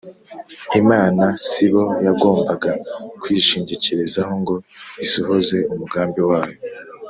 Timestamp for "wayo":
6.29-6.57